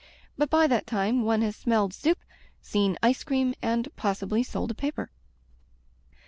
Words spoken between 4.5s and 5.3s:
a paper.